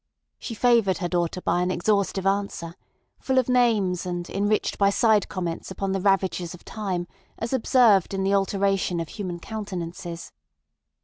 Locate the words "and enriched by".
4.03-4.89